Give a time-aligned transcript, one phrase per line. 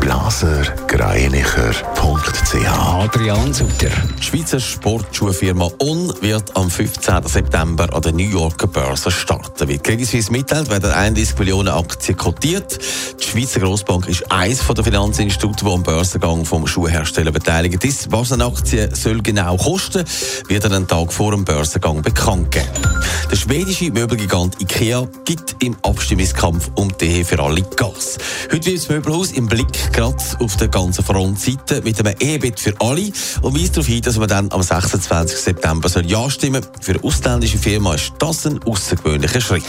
[0.00, 3.90] blasergreinicher.ch Adrian Sutter.
[4.18, 7.26] Die Schweizer Sportschuhfirma On wird am 15.
[7.26, 9.68] September an der New Yorker Börse starten.
[9.68, 12.78] Wie Credit Suisse mitteilt, werden 31 Millionen Aktien kotiert.
[13.20, 18.12] Die Schweizer Grossbank ist eines der Finanzinstitute, die am Börsengang vom Schuhhersteller beteiligt ist.
[18.12, 20.04] Was eine Aktie soll genau kosten,
[20.48, 23.01] wird einen Tag vor dem Börsengang bekannt geben.
[23.32, 28.18] Der schwedische Möbelgigant IKEA gibt im Abstimmungskampf um die für alle Gas.
[28.52, 32.74] Heute wird das Möbelhaus im Blick gerade auf der ganzen Frontseite mit einem E-Bit für
[32.78, 33.10] alle
[33.40, 35.38] und weist darauf hin, dass man dann am 26.
[35.38, 39.62] September soll Ja stimmen Für eine ausländische Firma ist das ein außergewöhnlicher Schritt.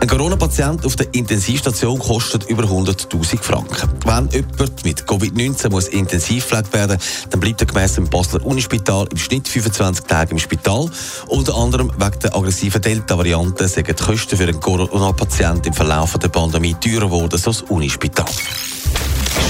[0.00, 3.90] Ein Corona-Patient auf der Intensivstation kostet über 100.000 Franken.
[4.04, 6.98] Wenn jemand mit Covid-19 muss intensiv gepflegt werden,
[7.30, 10.90] dann bleibt er gemäss dem Basler Unispital im Schnitt 25 Tage im Spital.
[11.28, 16.28] Unter anderem wegen der aggressiven Delta-Variante sind die Kosten für einen Corona-Patienten im Verlauf der
[16.28, 18.24] Pandemie teurer geworden, so das Unispital.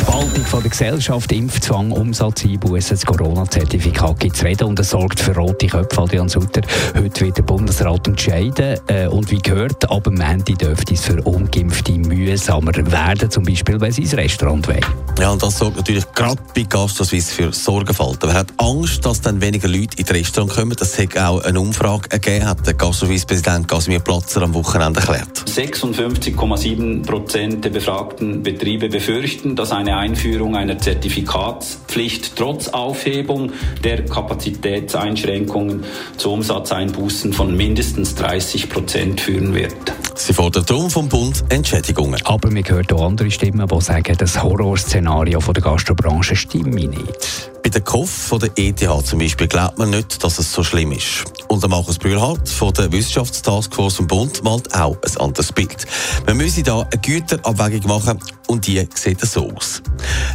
[0.01, 5.35] Spaltung von der Gesellschaft, Impfzwang, Umsatzeinbußen, das Corona-Zertifikat gibt es reden und es sorgt für
[5.35, 6.63] rote Köpfe, Adrian Sutter.
[6.97, 11.21] Heute wird der Bundesrat entscheiden äh, und wie gehört, ab dem Ende dürfte es für
[11.21, 15.06] Ungeimpfte mühsamer werden, zum Beispiel, wenn sie ins Restaurant wollen.
[15.19, 18.29] Ja, und das sorgt natürlich gerade bei Gastroswiss für Sorgenfalten.
[18.29, 20.77] Wer hat Angst, dass dann weniger Leute in das Restaurant kommen?
[20.79, 25.39] Das hat auch eine Umfrage ergeben, hat der Gastroswiss-Präsident Casimir Platzer am Wochenende erklärt.
[25.47, 35.85] 56,7 Prozent der befragten Betriebe befürchten, dass eine Einführung einer Zertifikatspflicht trotz Aufhebung der Kapazitätseinschränkungen
[36.19, 39.75] zu Umsatzeinbußen von mindestens 30 Prozent führen wird.
[40.15, 42.21] Sie fordern darum vom Bund Entschädigungen.
[42.25, 47.51] Aber man hört auch andere Stimmen, die sagen, das Horrorszenario der Gastrobranche stimme nicht.
[47.63, 50.93] Bei der KOF von der ETH zum Beispiel glaubt man nicht, dass es so schlimm
[50.93, 51.25] ist.
[51.49, 55.87] Und der Markus Brühlhardt von der Wissenschaftstaskforce vom Bund malt auch ein anderes Bild.
[56.27, 59.83] Man müsse da eine Güterabwägung machen und die sieht so aus.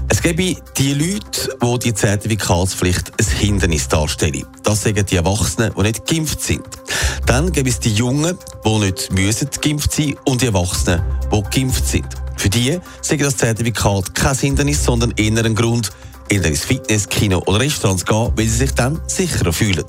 [0.08, 4.46] Es gäbe die Leute, wo die Zertifikatspflicht ein Hindernis darstellen.
[4.64, 6.66] Das sagen die Erwachsenen, die nicht geimpft sind.
[7.26, 11.02] Dann gäbe es die Jungen, die nicht müssen geimpft sein und die Erwachsenen,
[11.32, 12.21] die geimpft sind.
[12.42, 15.92] Für die sagen das Zertifikat kein Hindernis, sondern eher ein Grund,
[16.28, 19.86] in ins Fitness, Kino oder Restaurants gehen, weil sie sich dann sicherer fühlen.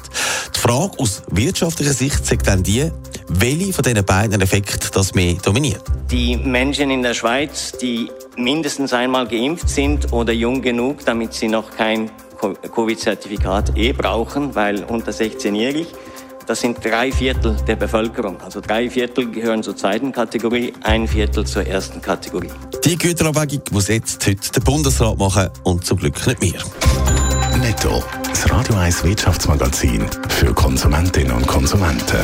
[0.55, 2.91] Die Frage aus wirtschaftlicher Sicht sagt dann die,
[3.29, 5.83] welche von diesen beiden Effekten das mehr dominiert.
[6.11, 11.49] Die Menschen in der Schweiz, die mindestens einmal geimpft sind oder jung genug, damit sie
[11.49, 12.11] noch kein
[12.75, 15.87] Covid-Zertifikat eh brauchen, weil unter 16-jährig,
[16.53, 18.39] das sind drei Viertel der Bevölkerung.
[18.43, 22.51] Also drei Viertel gehören zur zweiten Kategorie, ein Viertel zur ersten Kategorie.
[22.85, 26.61] Die Güterabwägung muss jetzt heute der Bundesrat machen und zum Glück nicht mehr.
[27.59, 32.19] Netto, das Radio 1 Wirtschaftsmagazin für Konsumentinnen und Konsumenten.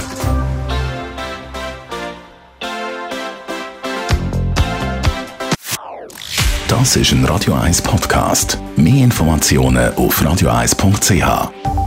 [6.69, 8.59] Das ist ein Radio 1 Podcast.
[8.77, 11.78] Mehr Informationen auf radio1.ch.